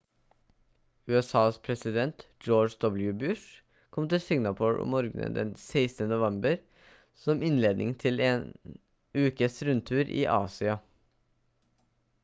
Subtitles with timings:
[1.15, 3.43] usas president george w bush
[3.97, 6.07] kom til singapore om morgenen den 16.
[6.15, 6.57] november
[7.27, 8.49] som innledningen til en
[9.27, 10.77] ukes rundtur i asia